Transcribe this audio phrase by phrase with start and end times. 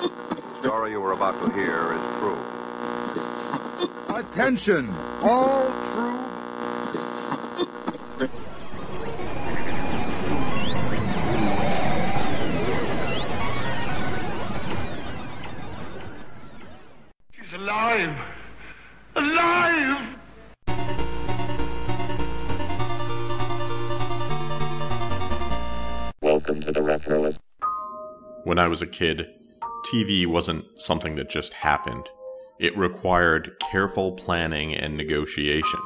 [0.00, 2.38] The story you were about to hear is true.
[4.16, 4.88] Attention,
[5.22, 6.26] all true.
[17.32, 18.19] She's alive!
[28.50, 29.28] When I was a kid,
[29.86, 32.08] TV wasn't something that just happened.
[32.58, 35.78] It required careful planning and negotiation,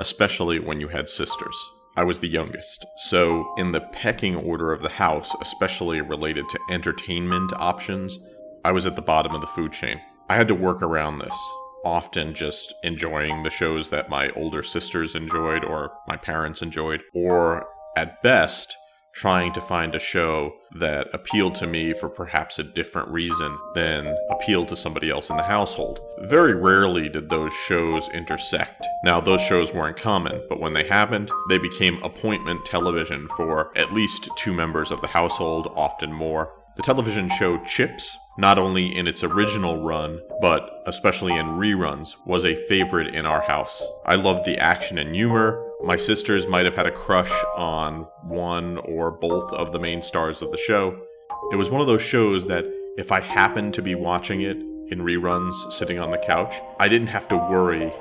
[0.00, 1.54] especially when you had sisters.
[1.96, 6.58] I was the youngest, so in the pecking order of the house, especially related to
[6.72, 8.18] entertainment options,
[8.64, 10.00] I was at the bottom of the food chain.
[10.28, 11.38] I had to work around this,
[11.84, 17.68] often just enjoying the shows that my older sisters enjoyed or my parents enjoyed, or
[17.96, 18.76] at best,
[19.18, 24.16] trying to find a show that appealed to me for perhaps a different reason than
[24.30, 26.00] appealed to somebody else in the household.
[26.20, 28.86] Very rarely did those shows intersect.
[29.04, 33.92] Now, those shows weren't common, but when they happened, they became appointment television for at
[33.92, 36.52] least two members of the household, often more.
[36.76, 42.44] The television show Chips, not only in its original run, but especially in reruns, was
[42.44, 43.84] a favorite in our house.
[44.06, 45.67] I loved the action and humor.
[45.84, 50.42] My sisters might have had a crush on one or both of the main stars
[50.42, 51.00] of the show.
[51.52, 52.64] It was one of those shows that
[52.96, 57.08] if I happened to be watching it in reruns sitting on the couch, I didn't
[57.08, 57.92] have to worry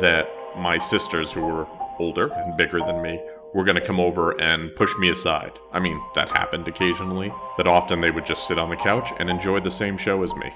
[0.00, 0.26] that
[0.56, 1.66] my sisters, who were
[1.98, 3.20] older and bigger than me,
[3.52, 5.52] were going to come over and push me aside.
[5.70, 9.28] I mean, that happened occasionally, but often they would just sit on the couch and
[9.28, 10.50] enjoy the same show as me.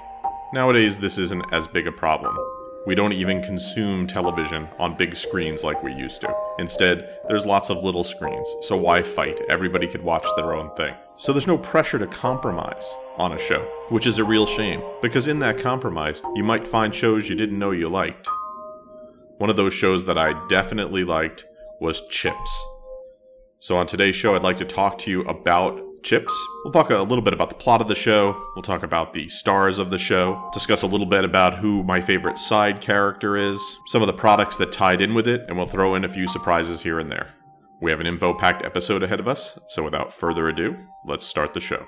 [0.55, 2.37] Nowadays, this isn't as big a problem.
[2.85, 6.35] We don't even consume television on big screens like we used to.
[6.59, 9.41] Instead, there's lots of little screens, so why fight?
[9.49, 10.93] Everybody could watch their own thing.
[11.17, 13.61] So there's no pressure to compromise on a show,
[13.91, 17.59] which is a real shame, because in that compromise, you might find shows you didn't
[17.59, 18.29] know you liked.
[19.39, 21.47] One of those shows that I definitely liked
[21.81, 22.65] was Chips.
[23.61, 26.35] So, on today's show, I'd like to talk to you about Chips.
[26.65, 28.41] We'll talk a little bit about the plot of the show.
[28.55, 32.01] We'll talk about the stars of the show, discuss a little bit about who my
[32.01, 35.67] favorite side character is, some of the products that tied in with it, and we'll
[35.67, 37.31] throw in a few surprises here and there.
[37.81, 41.55] We have an info packed episode ahead of us, so without further ado, let's start
[41.55, 41.87] the show.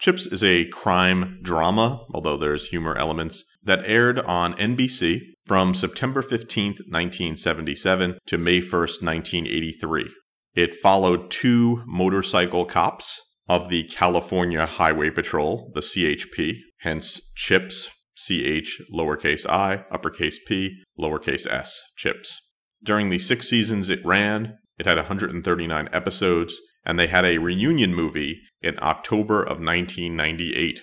[0.00, 6.22] Chips is a crime drama, although there's humor elements, that aired on NBC from September
[6.22, 10.10] 15th, 1977 to May 1st, 1983.
[10.54, 18.80] It followed two motorcycle cops of the California Highway Patrol, the CHP, hence Chips, CH
[18.90, 22.40] lowercase i, uppercase p, lowercase s, Chips.
[22.82, 27.94] During the six seasons it ran, it had 139 episodes, and they had a reunion
[27.94, 30.80] movie in October of 1998.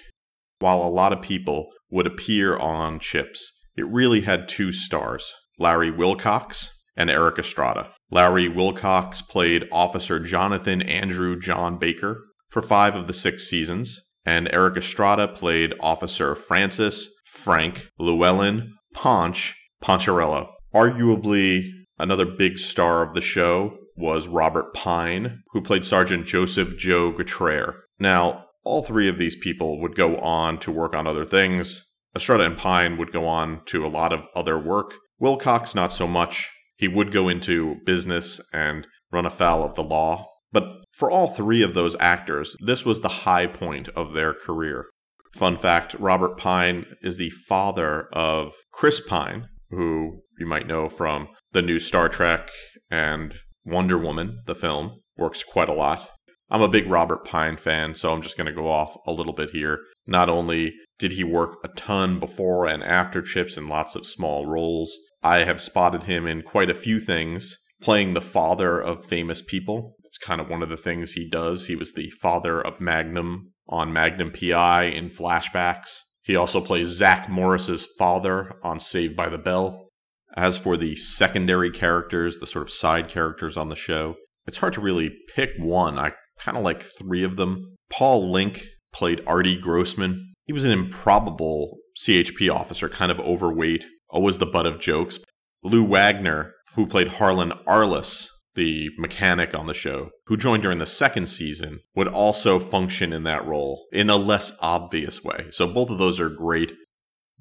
[0.59, 5.91] While a lot of people would appear on Chips, it really had two stars Larry
[5.91, 7.91] Wilcox and Erik Estrada.
[8.09, 14.51] Larry Wilcox played Officer Jonathan Andrew John Baker for five of the six seasons, and
[14.51, 20.49] Erik Estrada played Officer Francis Frank Llewellyn Ponch Poncherello.
[20.73, 21.69] Arguably
[21.99, 27.79] another big star of the show was Robert Pine, who played Sergeant Joseph Joe Getraer.
[27.99, 31.85] Now, all three of these people would go on to work on other things.
[32.15, 34.93] Estrada and Pine would go on to a lot of other work.
[35.19, 36.51] Wilcox, not so much.
[36.77, 40.27] He would go into business and run afoul of the law.
[40.51, 44.87] But for all three of those actors, this was the high point of their career.
[45.33, 51.27] Fun fact Robert Pine is the father of Chris Pine, who you might know from
[51.51, 52.49] the new Star Trek
[52.89, 53.35] and
[53.67, 56.09] Wonder Woman, the film, works quite a lot.
[56.49, 59.33] I'm a big Robert Pine fan, so I'm just going to go off a little
[59.33, 59.81] bit here.
[60.07, 64.45] Not only did he work a ton before and after Chips in lots of small
[64.45, 69.41] roles, I have spotted him in quite a few things, playing the father of famous
[69.41, 69.95] people.
[70.05, 71.67] It's kind of one of the things he does.
[71.67, 75.99] He was the father of Magnum on Magnum PI in flashbacks.
[76.21, 79.86] He also plays Zach Morris's father on Saved by the Bell.
[80.35, 84.15] As for the secondary characters, the sort of side characters on the show,
[84.45, 85.97] it's hard to really pick one.
[85.97, 87.75] I kind of like three of them.
[87.89, 90.33] Paul Linke played Artie Grossman.
[90.45, 95.19] He was an improbable CHP officer, kind of overweight, always the butt of jokes.
[95.63, 100.85] Lou Wagner, who played Harlan Arliss, the mechanic on the show, who joined during the
[100.85, 105.47] second season, would also function in that role in a less obvious way.
[105.51, 106.73] So both of those are great.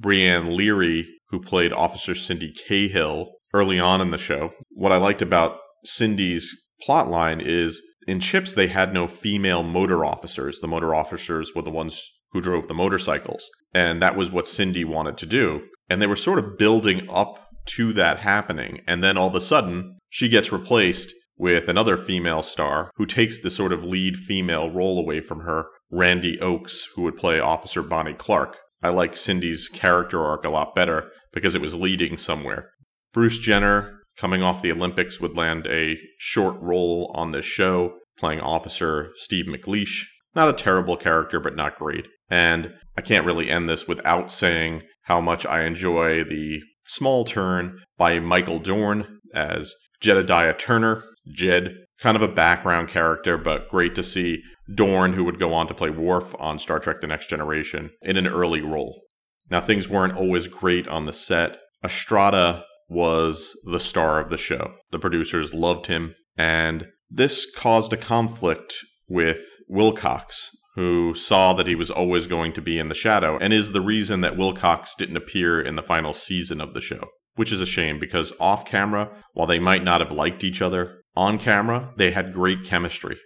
[0.00, 4.52] Brianne Leary, who played Officer Cindy Cahill early on in the show.
[4.70, 6.54] What I liked about Cindy's
[6.86, 10.60] plotline is in Chips, they had no female motor officers.
[10.60, 13.48] The motor officers were the ones who drove the motorcycles.
[13.74, 15.62] And that was what Cindy wanted to do.
[15.88, 18.80] And they were sort of building up to that happening.
[18.86, 23.40] And then all of a sudden, she gets replaced with another female star who takes
[23.40, 27.82] the sort of lead female role away from her, Randi Oakes, who would play Officer
[27.82, 28.58] Bonnie Clark.
[28.86, 32.70] I like Cindy's character arc a lot better because it was leading somewhere.
[33.12, 38.40] Bruce Jenner, coming off the Olympics, would land a short role on this show, playing
[38.40, 40.04] Officer Steve McLeish.
[40.36, 42.06] Not a terrible character, but not great.
[42.30, 47.80] And I can't really end this without saying how much I enjoy the small turn
[47.98, 54.04] by Michael Dorn as Jedediah Turner, Jed, kind of a background character, but great to
[54.04, 54.42] see
[54.72, 58.16] Dorn, who would go on to play Worf on Star Trek The Next Generation, in
[58.16, 59.02] an early role.
[59.50, 61.58] Now, things weren't always great on the set.
[61.84, 64.74] Estrada was the star of the show.
[64.90, 68.74] The producers loved him, and this caused a conflict
[69.08, 73.52] with Wilcox, who saw that he was always going to be in the shadow, and
[73.52, 77.08] is the reason that Wilcox didn't appear in the final season of the show.
[77.36, 81.02] Which is a shame because off camera, while they might not have liked each other,
[81.14, 83.18] on camera, they had great chemistry.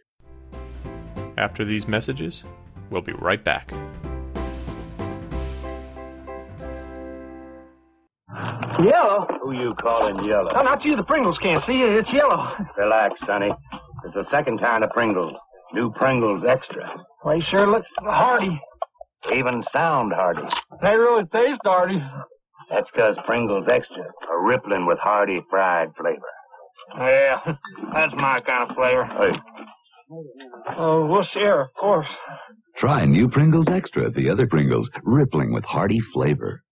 [1.40, 2.44] After these messages,
[2.90, 3.72] we'll be right back.
[8.82, 9.26] Yellow?
[9.42, 10.52] Who you calling yellow?
[10.52, 10.96] No, not you.
[10.96, 11.92] The Pringles can't see it.
[11.92, 12.54] It's yellow.
[12.76, 13.50] Relax, Sonny.
[14.04, 15.34] It's the second kind of Pringles.
[15.72, 16.90] New Pringles Extra.
[17.26, 18.60] They sure look hearty.
[19.34, 20.42] Even sound hearty.
[20.82, 22.02] They really taste hearty.
[22.70, 26.20] That's 'cause Pringles Extra are rippling with hearty fried flavor.
[26.98, 27.40] Yeah,
[27.94, 29.04] that's my kind of flavor.
[29.04, 29.32] Hey,
[30.12, 32.08] Oh, we'll share, of course.
[32.76, 36.64] Try new Pringles Extra, the other Pringles, rippling with hearty flavor.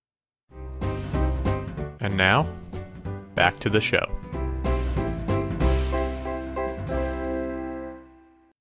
[2.00, 2.48] And now,
[3.34, 4.04] back to the show.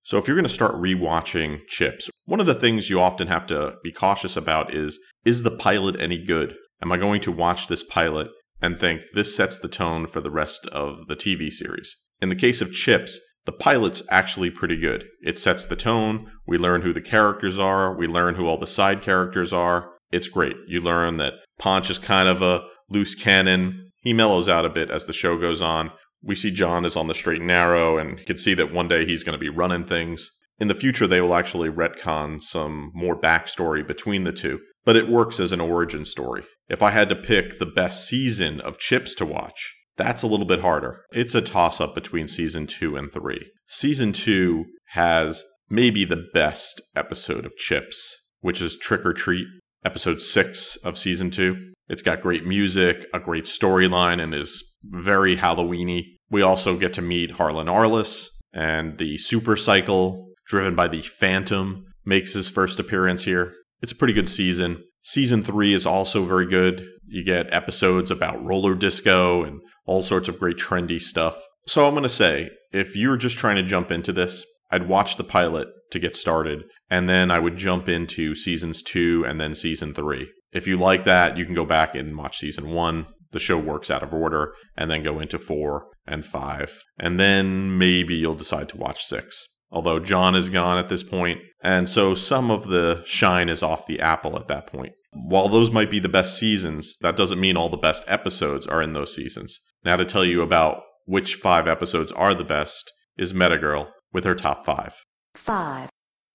[0.03, 3.47] So, if you're going to start rewatching Chips, one of the things you often have
[3.47, 6.56] to be cautious about is is the pilot any good?
[6.81, 8.27] Am I going to watch this pilot
[8.62, 11.97] and think this sets the tone for the rest of the TV series?
[12.21, 15.08] In the case of Chips, the pilot's actually pretty good.
[15.24, 16.30] It sets the tone.
[16.46, 17.96] We learn who the characters are.
[17.96, 19.90] We learn who all the side characters are.
[20.12, 20.58] It's great.
[20.68, 23.92] You learn that Ponch is kind of a loose cannon.
[24.02, 25.92] He mellows out a bit as the show goes on.
[26.22, 28.90] We see John is on the straight and narrow, and you can see that one
[28.90, 30.30] day he's going to be running things.
[30.60, 35.10] In the future, they will actually retcon some more backstory between the two, but it
[35.10, 36.44] works as an origin story.
[36.68, 40.46] If I had to pick the best season of Chips to watch, that's a little
[40.46, 41.02] bit harder.
[41.12, 43.52] It's a toss up between season two and three.
[43.68, 49.48] Season two has maybe the best episode of Chips, which is Trick or Treat,
[49.86, 51.74] episode six of season two.
[51.89, 56.04] It's got great music, a great storyline, and is very Halloweeny.
[56.30, 61.86] We also get to meet Harlan Arliss, and the Super Cycle, driven by the Phantom,
[62.06, 63.54] makes his first appearance here.
[63.82, 64.84] It's a pretty good season.
[65.01, 66.86] Season three is also very good.
[67.06, 71.36] You get episodes about roller disco and all sorts of great trendy stuff.
[71.65, 75.17] So I'm going to say, if you're just trying to jump into this, I'd watch
[75.17, 79.56] the pilot to get started, and then I would jump into seasons two and then
[79.56, 80.29] season three.
[80.51, 83.08] If you like that, you can go back and watch season one.
[83.32, 86.84] The show works out of order, and then go into four and five.
[86.98, 89.46] And then maybe you'll decide to watch six.
[89.69, 93.86] Although John is gone at this point, and so some of the shine is off
[93.86, 94.93] the apple at that point.
[95.12, 98.81] While those might be the best seasons, that doesn't mean all the best episodes are
[98.81, 99.59] in those seasons.
[99.83, 104.36] Now, to tell you about which five episodes are the best is Metagirl with her
[104.36, 104.93] top five.
[105.36, 105.89] Five,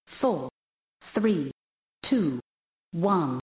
[0.07, 0.49] four,
[1.01, 1.51] three,
[2.03, 2.41] two,
[2.91, 3.41] one.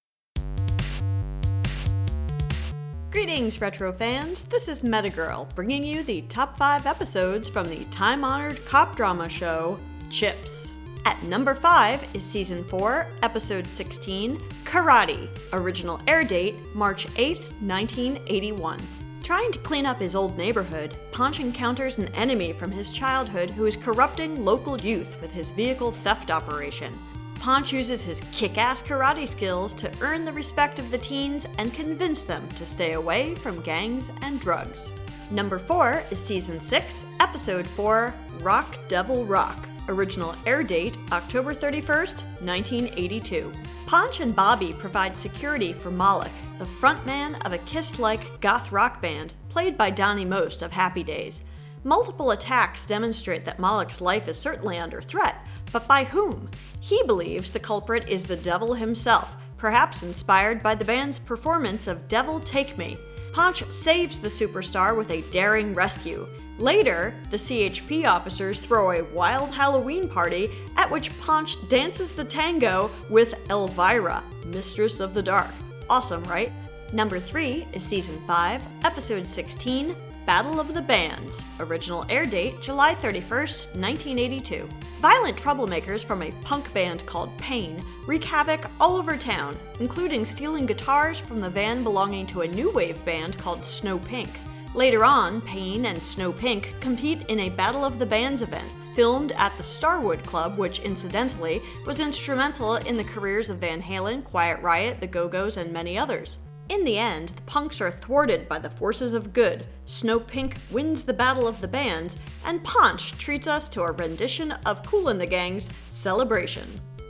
[3.11, 4.45] Greetings, retro fans.
[4.45, 9.27] This is Metagirl, bringing you the top five episodes from the time honored cop drama
[9.27, 9.79] show,
[10.11, 10.71] Chips.
[11.05, 15.27] At number five is season four, episode 16, Karate.
[15.53, 18.79] Original air date March 8th, 1981.
[19.23, 23.65] Trying to clean up his old neighborhood, Ponch encounters an enemy from his childhood who
[23.65, 26.95] is corrupting local youth with his vehicle theft operation.
[27.39, 31.73] Ponch uses his kick ass karate skills to earn the respect of the teens and
[31.73, 34.93] convince them to stay away from gangs and drugs.
[35.31, 39.69] Number 4 is Season 6, Episode 4 Rock Devil Rock.
[39.87, 43.51] Original air date October 31st, 1982.
[43.85, 49.01] Ponch and Bobby provide security for Moloch, the frontman of a Kiss like goth rock
[49.01, 51.41] band played by Donnie Most of Happy Days.
[51.85, 56.49] Multiple attacks demonstrate that Moloch's life is certainly under threat, but by whom?
[56.79, 62.07] He believes the culprit is the devil himself, perhaps inspired by the band's performance of
[62.07, 62.97] Devil Take Me.
[63.33, 66.27] Ponch saves the superstar with a daring rescue.
[66.57, 72.91] Later, the CHP officers throw a wild Halloween party at which Ponch dances the tango
[73.09, 75.51] with Elvira, Mistress of the Dark.
[75.89, 76.51] Awesome, right?
[76.91, 79.95] Number 3 is Season 5, Episode 16,
[80.29, 81.43] Battle of the Bands.
[81.59, 84.69] Original air date July 31st, 1982.
[85.01, 90.67] Violent troublemakers from a punk band called Pain wreak havoc all over town, including stealing
[90.67, 94.29] guitars from the van belonging to a new wave band called Snow Pink.
[94.75, 99.31] Later on, Pain and Snow Pink compete in a Battle of the Bands event, filmed
[99.31, 104.61] at the Starwood Club, which incidentally was instrumental in the careers of Van Halen, Quiet
[104.61, 106.37] Riot, the Go Go's, and many others.
[106.69, 109.65] In the end, the punks are thwarted by the forces of good.
[109.87, 114.51] Snow Pink wins the Battle of the Bands, and Ponch treats us to a rendition
[114.67, 116.67] of Kool and the Gang's Celebration.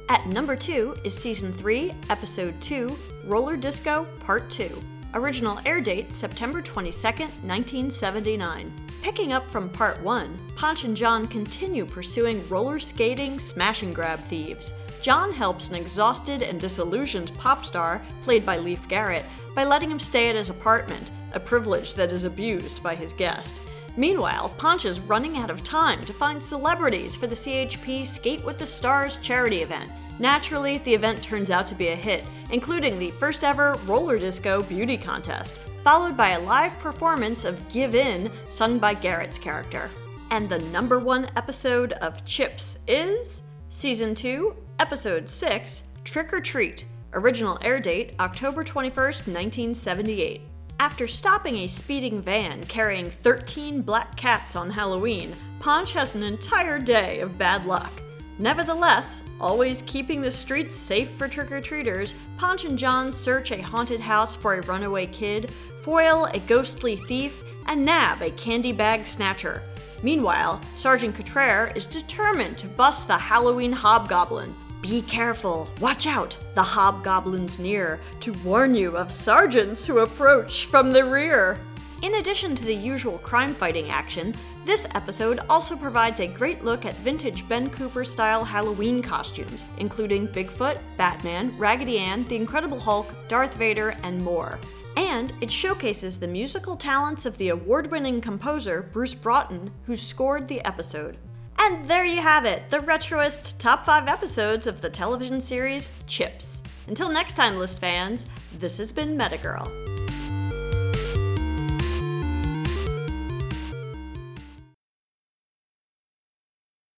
[0.08, 4.82] At number 2 is Season 3, Episode 2, Roller Disco Part 2.
[5.13, 8.72] Original air date September 22, 1979.
[9.01, 14.20] Picking up from Part 1, Ponch and John continue pursuing roller skating smash and grab
[14.20, 14.72] thieves.
[15.01, 19.25] John helps an exhausted and disillusioned pop star, played by Leif Garrett,
[19.60, 23.62] by letting him stay at his apartment, a privilege that is abused by his guest.
[23.98, 28.58] Meanwhile, Ponch is running out of time to find celebrities for the CHP Skate with
[28.58, 29.92] the Stars charity event.
[30.18, 34.63] Naturally, the event turns out to be a hit, including the first ever roller disco
[34.63, 39.89] beauty contest, followed by a live performance of Give In, sung by Garrett's character.
[40.32, 46.86] And the number one episode of Chips is Season 2, Episode 6 Trick or Treat.
[47.13, 50.42] Original air date October 21st, 1978.
[50.80, 56.78] After stopping a speeding van carrying 13 black cats on Halloween, Ponch has an entire
[56.78, 57.92] day of bad luck.
[58.38, 63.62] Nevertheless, always keeping the streets safe for trick or treaters, Ponch and John search a
[63.62, 65.50] haunted house for a runaway kid,
[65.82, 69.63] foil a ghostly thief, and nab a candy bag snatcher.
[70.04, 74.56] Meanwhile, Sergeant Getraer is determined to bust the Halloween hobgoblin.
[74.81, 80.93] Be careful, watch out, the hobgoblin's near, to warn you of sergeants who approach from
[80.93, 81.57] the rear.
[82.01, 84.33] In addition to the usual crime fighting action,
[84.63, 90.29] this episode also provides a great look at vintage Ben Cooper style Halloween costumes, including
[90.29, 94.59] Bigfoot, Batman, Raggedy Ann, The Incredible Hulk, Darth Vader, and more.
[94.95, 100.48] And it showcases the musical talents of the award winning composer Bruce Broughton, who scored
[100.48, 101.17] the episode.
[101.62, 106.63] And there you have it, the retroist top 5 episodes of the television series Chips.
[106.88, 108.25] Until next time, list fans,
[108.58, 109.70] this has been Metagirl.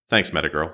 [0.10, 0.74] Thanks, Metagirl.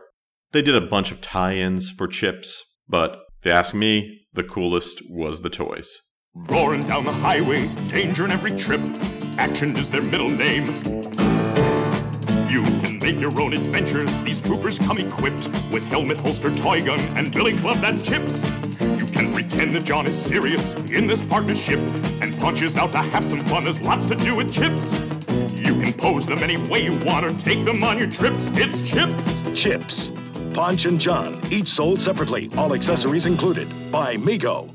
[0.51, 4.43] They did a bunch of tie ins for chips, but if you ask me, the
[4.43, 5.89] coolest was the toys.
[6.35, 8.81] Roaring down the highway, danger in every trip.
[9.37, 11.26] Action is their middle name.
[12.49, 14.17] You can make your own adventures.
[14.19, 18.49] These troopers come equipped with helmet, holster, toy gun, and billy club that's chips.
[18.79, 21.79] You can pretend that John is serious in this partnership
[22.21, 23.65] and punches out to have some fun.
[23.65, 24.99] There's lots to do with chips.
[25.59, 28.49] You can pose them any way you want or take them on your trips.
[28.53, 29.41] It's chips.
[29.53, 30.11] Chips.
[30.53, 34.73] Ponch and John, each sold separately, all accessories included, by Mego.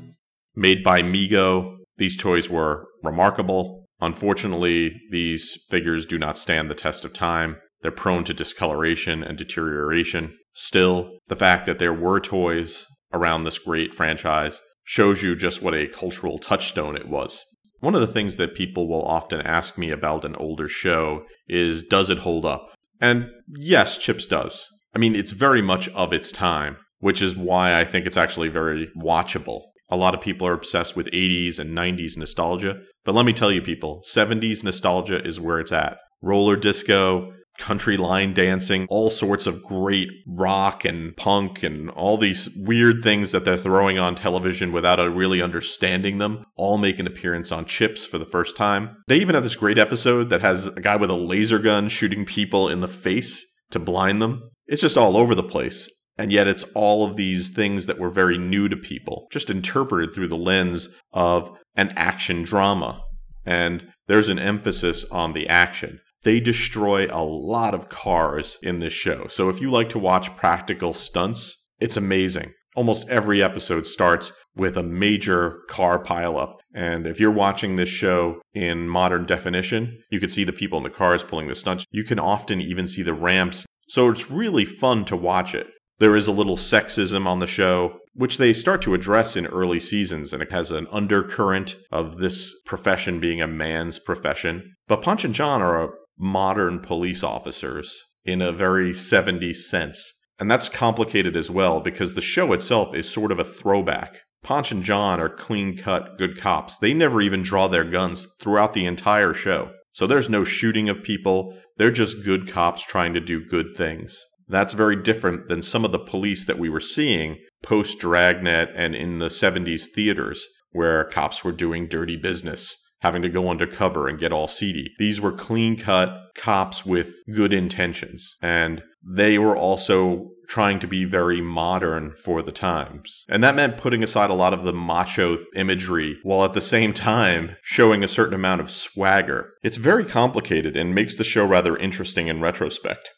[0.55, 3.82] Made by Mego, these toys were remarkable.
[4.03, 7.55] Unfortunately, these figures do not stand the test of time.
[7.81, 10.37] They're prone to discoloration and deterioration.
[10.53, 15.73] Still, the fact that there were toys around this great franchise shows you just what
[15.73, 17.45] a cultural touchstone it was.
[17.79, 21.81] One of the things that people will often ask me about an older show is
[21.81, 22.73] does it hold up?
[22.99, 24.67] And yes, Chips does.
[24.93, 28.49] I mean, it's very much of its time, which is why I think it's actually
[28.49, 29.61] very watchable.
[29.89, 33.51] A lot of people are obsessed with 80s and 90s nostalgia, but let me tell
[33.51, 35.97] you, people, 70s nostalgia is where it's at.
[36.21, 42.49] Roller disco, country line dancing, all sorts of great rock and punk and all these
[42.55, 47.51] weird things that they're throwing on television without really understanding them, all make an appearance
[47.51, 48.97] on Chips for the first time.
[49.07, 52.25] They even have this great episode that has a guy with a laser gun shooting
[52.25, 54.49] people in the face to blind them.
[54.65, 55.89] It's just all over the place.
[56.17, 60.13] And yet it's all of these things that were very new to people, just interpreted
[60.13, 63.01] through the lens of an action drama.
[63.45, 65.99] And there's an emphasis on the action.
[66.23, 69.27] They destroy a lot of cars in this show.
[69.27, 72.53] So if you like to watch practical stunts, it's amazing.
[72.75, 76.55] Almost every episode starts with a major car pileup.
[76.73, 80.83] And if you're watching this show in modern definition, you can see the people in
[80.83, 81.85] the cars pulling the stunts.
[81.91, 83.65] You can often even see the ramps.
[83.89, 85.67] So it's really fun to watch it.
[85.99, 89.79] There is a little sexism on the show, which they start to address in early
[89.79, 94.75] seasons, and it has an undercurrent of this profession being a man's profession.
[94.87, 100.13] But Ponch and John are modern police officers in a very 70s sense.
[100.39, 104.21] And that's complicated as well because the show itself is sort of a throwback.
[104.43, 106.77] Ponch and John are clean cut good cops.
[106.77, 109.71] They never even draw their guns throughout the entire show.
[109.93, 111.57] So there's no shooting of people.
[111.77, 114.21] They're just good cops trying to do good things.
[114.53, 118.93] That's very different than some of the police that we were seeing post Dragnet and
[118.93, 124.19] in the 70s theaters, where cops were doing dirty business, having to go undercover and
[124.19, 124.91] get all seedy.
[124.99, 131.03] These were clean cut cops with good intentions, and they were also trying to be
[131.03, 133.25] very modern for the times.
[133.27, 136.93] And that meant putting aside a lot of the macho imagery while at the same
[136.93, 139.53] time showing a certain amount of swagger.
[139.63, 143.09] It's very complicated and makes the show rather interesting in retrospect.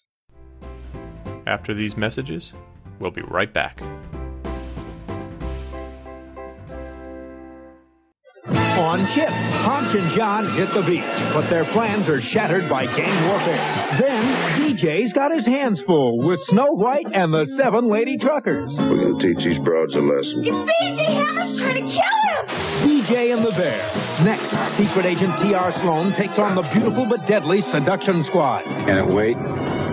[1.48, 2.54] After these messages,
[3.00, 3.82] we'll be right back.
[8.48, 13.28] On Chip, Ponch and John hit the beach, but their plans are shattered by gang
[13.28, 13.58] warfare.
[14.00, 14.24] Then,
[14.62, 18.70] BJ's got his hands full with Snow White and the Seven Lady Truckers.
[18.78, 20.44] We're gonna teach these broads a lesson.
[20.46, 22.46] It's BJ Hammer's trying to kill him!
[22.86, 23.82] BJ and the Bear.
[24.24, 25.72] Next, Secret Agent T.R.
[25.82, 28.64] Sloan takes on the beautiful but deadly Seduction Squad.
[28.86, 29.36] Can't wait.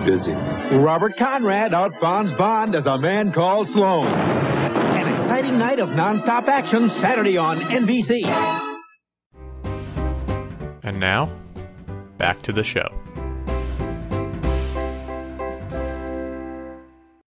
[0.05, 0.33] Busy.
[0.71, 4.07] Robert Conrad outbonds Bond as a man called Sloan.
[4.07, 8.23] An exciting night of nonstop action Saturday on NBC.
[10.83, 11.29] And now,
[12.17, 12.87] back to the show.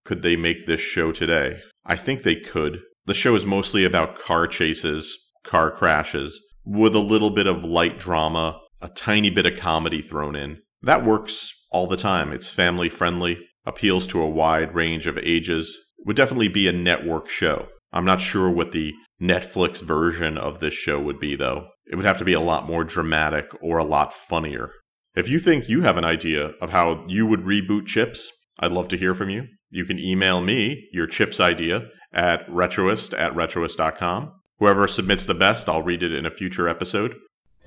[0.05, 1.61] Could they make this show today?
[1.85, 2.81] I think they could.
[3.07, 7.99] The show is mostly about car chases, car crashes, with a little bit of light
[7.99, 10.59] drama, a tiny bit of comedy thrown in.
[10.83, 12.33] That works all the time.
[12.33, 15.77] It's family friendly, appeals to a wide range of ages.
[16.05, 17.69] Would definitely be a network show.
[17.93, 21.69] I'm not sure what the Netflix version of this show would be, though.
[21.87, 24.73] It would have to be a lot more dramatic or a lot funnier.
[25.15, 28.89] If you think you have an idea of how you would reboot Chips, I'd love
[28.89, 29.47] to hear from you.
[29.71, 34.33] You can email me your Chips idea at retroist at retroist.com.
[34.59, 37.15] Whoever submits the best, I'll read it in a future episode.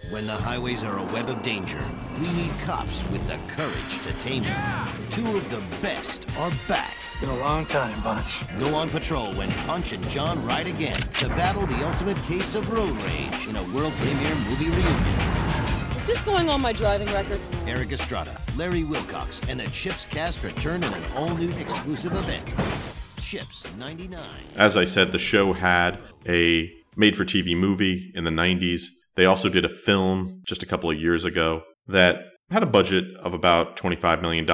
[0.08, 1.84] When the highways are a web of danger,
[2.20, 4.88] we need cops with the courage to tame them.
[5.12, 6.96] Two of the best are back.
[7.20, 8.44] Been a long time, Ponch.
[8.58, 12.72] Go on patrol when Ponch and John ride again to battle the ultimate case of
[12.72, 15.20] road rage in a world premiere movie reunion.
[16.02, 17.42] Is this going on my driving record?
[17.68, 22.56] Erik Estrada, Larry Wilcox, and the Chips cast return in an all-new exclusive event.
[23.22, 24.20] Chips 99.
[24.56, 28.88] As I said, the show had a made-for-TV movie in the 90s
[29.20, 33.04] they also did a film just a couple of years ago that had a budget
[33.22, 34.46] of about $25 million.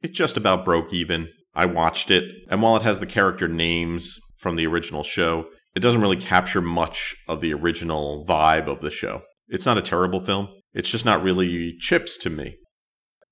[0.00, 1.28] It just about broke even.
[1.56, 5.80] I watched it, and while it has the character names from the original show, it
[5.80, 9.22] doesn't really capture much of the original vibe of the show.
[9.48, 12.58] It's not a terrible film, it's just not really Chips to me.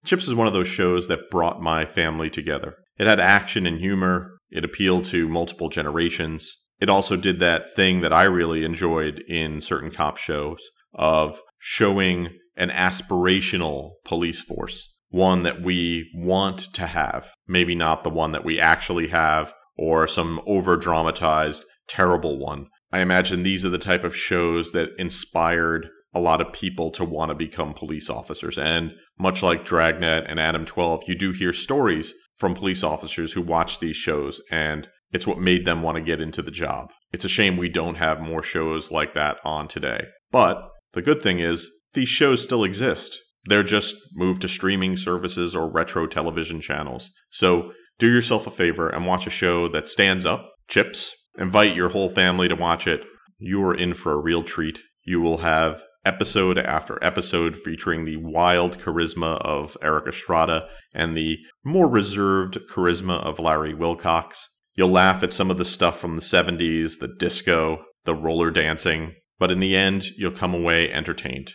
[0.05, 2.75] Chips is one of those shows that brought my family together.
[2.99, 8.01] It had action and humor, it appealed to multiple generations, it also did that thing
[8.01, 10.61] that I really enjoyed in certain cop shows
[10.95, 18.11] of showing an aspirational police force, one that we want to have, maybe not the
[18.11, 22.67] one that we actually have or some over dramatized, terrible one.
[22.93, 27.05] I imagine these are the type of shows that inspired a lot of people to
[27.05, 28.59] want to become police officers.
[28.59, 33.43] And much like Dragnet and Adam 12, you do hear stories from police officers who
[33.43, 36.93] watch these shows and it's what made them want to get into the job.
[37.13, 40.07] It's a shame we don't have more shows like that on today.
[40.31, 43.19] But the good thing is, these shows still exist.
[43.47, 47.11] They're just moved to streaming services or retro television channels.
[47.31, 51.89] So do yourself a favor and watch a show that stands up, chips, invite your
[51.89, 53.05] whole family to watch it.
[53.39, 54.81] You are in for a real treat.
[55.05, 61.39] You will have episode after episode featuring the wild charisma of Erik Estrada and the
[61.65, 64.49] more reserved charisma of Larry Wilcox.
[64.79, 69.17] You'll laugh at some of the stuff from the 70s, the disco, the roller dancing,
[69.37, 71.55] but in the end, you'll come away entertained.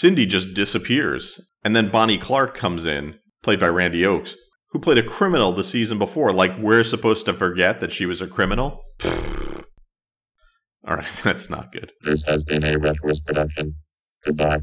[0.00, 1.38] Cindy just disappears.
[1.62, 4.34] And then Bonnie Clark comes in, played by Randi Oakes,
[4.70, 6.32] who played a criminal the season before.
[6.32, 8.82] Like, we're supposed to forget that she was a criminal?
[10.88, 11.92] All right, that's not good.
[12.02, 13.74] This has been a Retroist production.
[14.24, 14.60] Goodbye.